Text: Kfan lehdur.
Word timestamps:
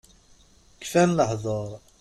Kfan 0.81 1.09
lehdur. 1.17 1.71